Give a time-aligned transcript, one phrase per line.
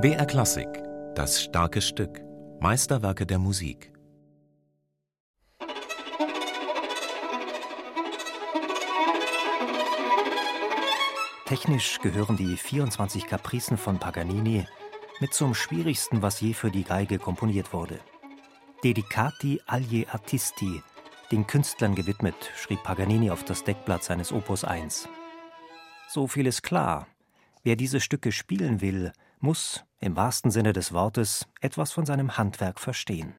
[0.00, 0.66] BR Klassik,
[1.14, 2.20] das starke Stück,
[2.58, 3.92] Meisterwerke der Musik.
[11.46, 14.66] Technisch gehören die 24 Kapricen von Paganini
[15.20, 18.00] mit zum schwierigsten, was je für die Geige komponiert wurde.
[18.82, 20.82] Dedicati agli artisti,
[21.32, 25.08] den Künstlern gewidmet, schrieb Paganini auf das Deckblatt seines Opus 1.
[26.06, 27.06] So viel ist klar.
[27.62, 32.78] Wer diese Stücke spielen will, muss, im wahrsten Sinne des Wortes, etwas von seinem Handwerk
[32.78, 33.34] verstehen.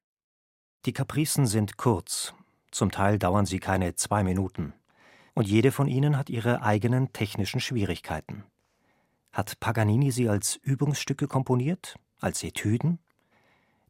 [0.86, 2.34] Die Kapricen sind kurz,
[2.72, 4.74] zum Teil dauern sie keine zwei Minuten,
[5.34, 8.42] und jede von ihnen hat ihre eigenen technischen Schwierigkeiten.
[9.32, 12.98] Hat Paganini sie als Übungsstücke komponiert, als Etüden?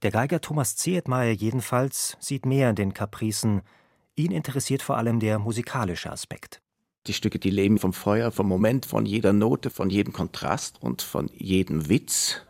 [0.03, 3.63] Der Geiger Thomas Zehetmeier jedenfalls sieht mehr in den Kapricen,
[4.17, 6.61] ihn interessiert vor allem der musikalische Aspekt.
[7.07, 11.03] Die Stücke, die leben vom Feuer, vom Moment, von jeder Note, von jedem Kontrast und
[11.03, 12.41] von jedem Witz.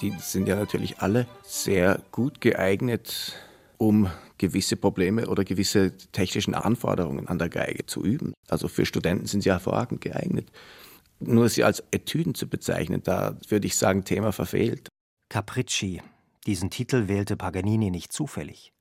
[0.00, 3.36] Die sind ja natürlich alle sehr gut geeignet,
[3.78, 8.34] um gewisse Probleme oder gewisse technischen Anforderungen an der Geige zu üben.
[8.48, 10.50] Also für Studenten sind sie hervorragend geeignet.
[11.20, 14.88] Nur sie als Etüden zu bezeichnen, da würde ich sagen, Thema verfehlt.
[15.28, 16.02] Capricci.
[16.46, 18.72] Diesen Titel wählte Paganini nicht zufällig.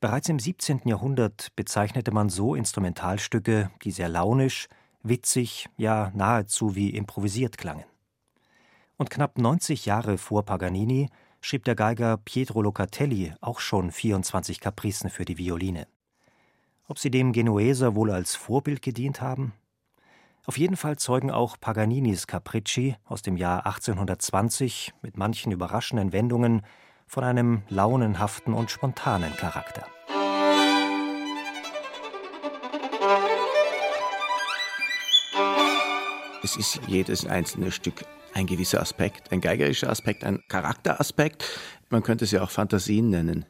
[0.00, 0.82] Bereits im 17.
[0.84, 4.68] Jahrhundert bezeichnete man so Instrumentalstücke, die sehr launisch,
[5.02, 7.84] witzig, ja nahezu wie improvisiert klangen.
[8.96, 11.08] Und knapp 90 Jahre vor Paganini
[11.40, 15.88] schrieb der Geiger Pietro Locatelli auch schon 24 Kapricen für die Violine.
[16.86, 19.52] Ob sie dem Genueser wohl als Vorbild gedient haben?
[20.46, 26.62] Auf jeden Fall zeugen auch Paganinis Capricci aus dem Jahr 1820 mit manchen überraschenden Wendungen
[27.06, 29.86] von einem launenhaften und spontanen Charakter.
[36.42, 38.04] Es ist jedes einzelne Stück
[38.34, 41.44] ein gewisser Aspekt, ein geigerischer Aspekt, ein Charakteraspekt.
[41.88, 43.46] Man könnte es ja auch Fantasien nennen.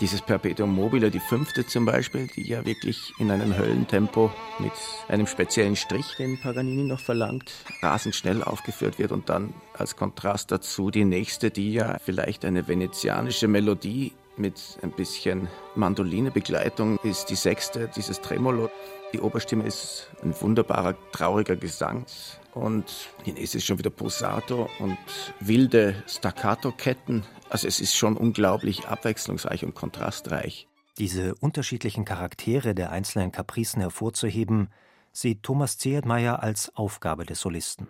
[0.00, 4.72] Dieses Perpetuum mobile, die fünfte zum Beispiel, die ja wirklich in einem Höllentempo mit
[5.08, 7.52] einem speziellen Strich, den Paganini noch verlangt,
[7.82, 12.66] rasend schnell aufgeführt wird und dann als Kontrast dazu die nächste, die ja vielleicht eine
[12.66, 18.70] venezianische Melodie mit ein bisschen Mandolinebegleitung ist die sechste, dieses Tremolo.
[19.12, 22.06] Die Oberstimme ist ein wunderbarer, trauriger Gesang.
[22.54, 24.98] Und die nächste ist schon wieder Posato und
[25.38, 27.24] wilde Staccato-Ketten.
[27.48, 30.66] Also es ist schon unglaublich abwechslungsreich und kontrastreich.
[30.98, 34.68] Diese unterschiedlichen Charaktere der einzelnen Kapricen hervorzuheben,
[35.12, 37.88] sieht Thomas Zehetmeier als Aufgabe des Solisten.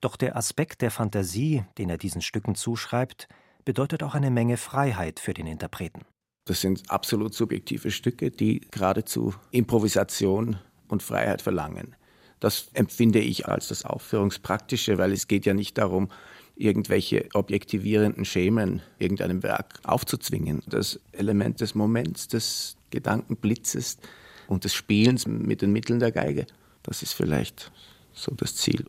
[0.00, 3.28] Doch der Aspekt der Fantasie, den er diesen Stücken zuschreibt,
[3.68, 6.06] bedeutet auch eine Menge Freiheit für den Interpreten.
[6.46, 10.56] Das sind absolut subjektive Stücke, die geradezu Improvisation
[10.88, 11.94] und Freiheit verlangen.
[12.40, 16.08] Das empfinde ich als das Aufführungspraktische, weil es geht ja nicht darum,
[16.56, 20.62] irgendwelche objektivierenden Schemen irgendeinem Werk aufzuzwingen.
[20.66, 23.98] Das Element des Moments, des Gedankenblitzes
[24.46, 26.46] und des Spielens mit den Mitteln der Geige,
[26.84, 27.70] das ist vielleicht
[28.14, 28.86] so das Ziel.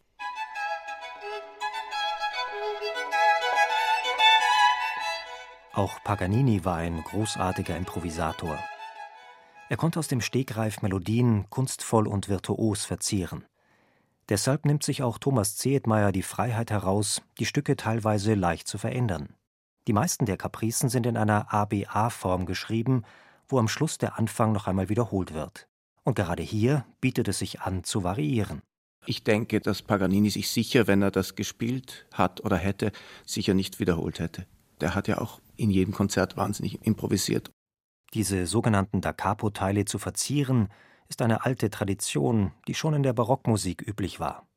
[5.79, 8.59] Auch Paganini war ein großartiger Improvisator.
[9.69, 13.45] Er konnte aus dem Stegreif Melodien kunstvoll und virtuos verzieren.
[14.27, 19.35] Deshalb nimmt sich auch Thomas Zehetmeier die Freiheit heraus, die Stücke teilweise leicht zu verändern.
[19.87, 23.05] Die meisten der Kapricen sind in einer ABA-Form geschrieben,
[23.47, 25.69] wo am Schluss der Anfang noch einmal wiederholt wird.
[26.03, 28.61] Und gerade hier bietet es sich an, zu variieren.
[29.05, 32.91] Ich denke, dass Paganini sich sicher, wenn er das gespielt hat oder hätte,
[33.25, 34.45] sicher nicht wiederholt hätte.
[34.81, 37.51] Der hat ja auch in jedem Konzert wahnsinnig improvisiert.
[38.13, 40.69] Diese sogenannten Da Capo-Teile zu verzieren,
[41.09, 44.47] ist eine alte Tradition, die schon in der Barockmusik üblich war.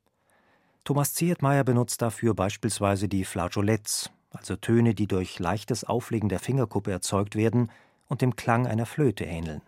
[0.84, 6.90] Thomas Zehetmeier benutzt dafür beispielsweise die Flageolets, also Töne, die durch leichtes Auflegen der Fingerkuppe
[6.90, 7.70] erzeugt werden
[8.08, 9.62] und dem Klang einer Flöte ähneln.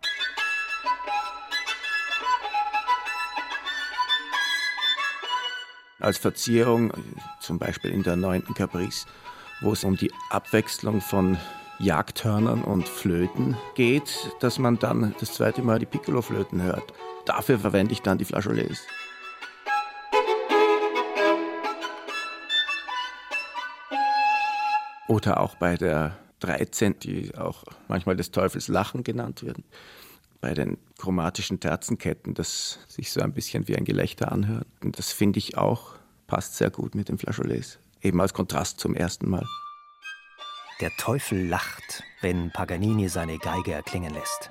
[6.00, 6.92] Als Verzierung,
[7.40, 9.06] zum Beispiel in der neunten Caprice,
[9.60, 11.38] wo es um die Abwechslung von
[11.78, 16.92] Jagdhörnern und Flöten geht, dass man dann das zweite Mal die Piccolo-Flöten hört.
[17.24, 18.80] Dafür verwende ich dann die Flageolets.
[25.08, 29.64] Oder auch bei der 13, die auch manchmal des Teufels Lachen genannt werden,
[30.40, 34.66] bei den chromatischen Terzenketten, das sich so ein bisschen wie ein Gelächter anhört.
[34.82, 35.94] Und das finde ich auch,
[36.26, 39.46] passt sehr gut mit den Flageolets eben als Kontrast zum ersten Mal.
[40.80, 44.50] Der Teufel lacht, wenn Paganini seine Geige erklingen lässt.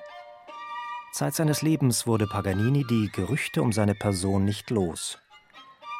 [1.11, 5.19] Zeit seines Lebens wurde Paganini die Gerüchte um seine Person nicht los.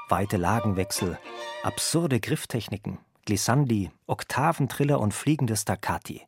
[0.09, 1.19] Weite Lagenwechsel,
[1.63, 6.23] absurde Grifftechniken, Glissandi, Oktaventriller und fliegende Staccati.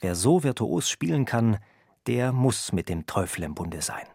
[0.00, 1.58] Wer so virtuos spielen kann,
[2.06, 4.06] der muss mit dem Teufel im Bunde sein.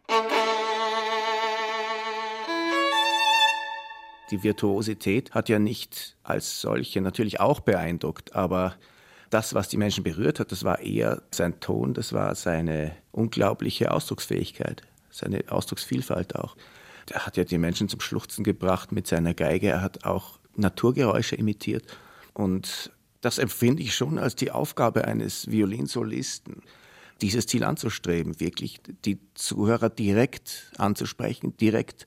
[4.31, 8.75] Die Virtuosität hat ja nicht als solche natürlich auch beeindruckt, aber
[9.30, 13.92] das, was die Menschen berührt hat, das war eher sein Ton, das war seine unglaubliche
[13.92, 16.56] Ausdrucksfähigkeit, seine Ausdrucksvielfalt auch.
[17.10, 21.36] Er hat ja die Menschen zum Schluchzen gebracht mit seiner Geige, er hat auch Naturgeräusche
[21.36, 21.86] imitiert
[22.33, 26.63] und das empfinde ich schon als die Aufgabe eines Violinsolisten,
[27.22, 32.06] dieses Ziel anzustreben, wirklich die Zuhörer direkt anzusprechen, direkt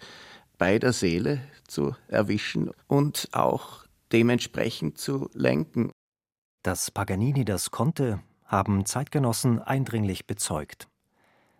[0.58, 5.90] bei der Seele zu erwischen und auch dementsprechend zu lenken.
[6.62, 10.88] Dass Paganini das konnte, haben Zeitgenossen eindringlich bezeugt.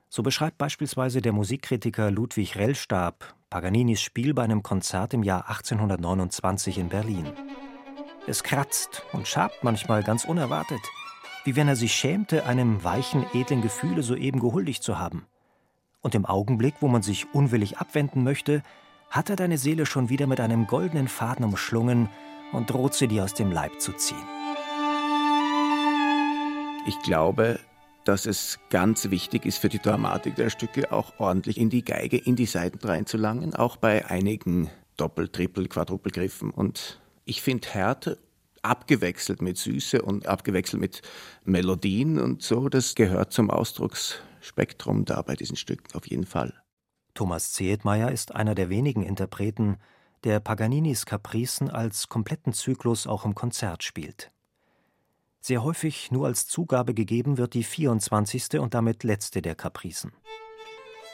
[0.09, 6.79] So beschreibt beispielsweise der Musikkritiker Ludwig Rellstab Paganinis Spiel bei einem Konzert im Jahr 1829
[6.79, 7.33] in Berlin.
[8.27, 10.81] Es kratzt und schabt manchmal ganz unerwartet,
[11.45, 15.27] wie wenn er sich schämte, einem weichen, edlen Gefühle soeben gehuldigt zu haben.
[16.01, 18.62] Und im Augenblick, wo man sich unwillig abwenden möchte,
[19.15, 22.09] hat er deine Seele schon wieder mit einem goldenen Faden umschlungen
[22.51, 24.27] und droht sie dir aus dem Leib zu ziehen.
[26.89, 27.61] Ich glaube,
[28.05, 32.17] dass es ganz wichtig ist für die Dramatik der Stücke auch ordentlich in die Geige,
[32.19, 36.51] in die Seiten reinzulangen, auch bei einigen Doppel-, Trippel-, Quadrupelgriffen.
[36.51, 38.19] Und ich finde Härte
[38.63, 41.03] abgewechselt mit Süße und abgewechselt mit
[41.45, 46.64] Melodien und so, das gehört zum Ausdrucksspektrum da bei diesen Stücken auf jeden Fall.
[47.15, 49.79] Thomas Zehetmeier ist einer der wenigen Interpreten,
[50.25, 54.33] der Paganinis Capricen als kompletten Zyklus auch im Konzert spielt.
[55.41, 58.59] Sehr häufig nur als Zugabe gegeben wird die 24.
[58.59, 60.13] und damit letzte der Kapricen.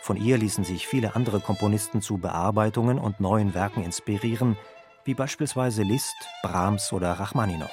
[0.02, 4.56] Von ihr ließen sich viele andere Komponisten zu Bearbeitungen und neuen Werken inspirieren,
[5.04, 7.70] wie beispielsweise Liszt, Brahms oder Rachmaninow.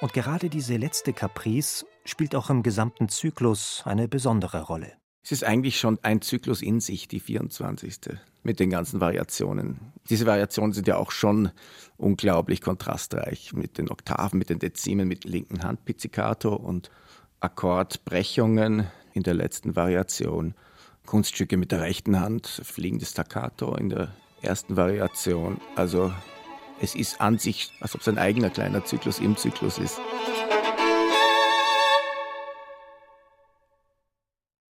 [0.00, 4.97] Und gerade diese letzte Caprice spielt auch im gesamten Zyklus eine besondere Rolle.
[5.22, 7.98] Es ist eigentlich schon ein Zyklus in sich, die 24.
[8.42, 9.92] mit den ganzen Variationen.
[10.08, 11.50] Diese Variationen sind ja auch schon
[11.96, 16.90] unglaublich kontrastreich mit den Oktaven, mit den Dezimen, mit linken Hand Pizzicato und
[17.40, 20.54] Akkordbrechungen in der letzten Variation.
[21.06, 25.60] Kunststücke mit der rechten Hand, fliegendes Staccato in der ersten Variation.
[25.74, 26.12] Also
[26.80, 30.00] es ist an sich, als ob es ein eigener kleiner Zyklus im Zyklus ist.